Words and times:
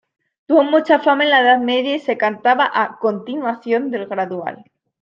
Tuvo 0.47 0.63
mucha 0.63 0.97
fama 0.97 1.25
en 1.25 1.29
la 1.29 1.41
edad 1.41 1.59
media 1.59 1.95
y 1.95 1.99
se 1.99 2.17
cantaba 2.17 2.67
a 2.73 2.97
continuación 2.97 3.91
del 3.91 4.07
gradual. 4.07 4.63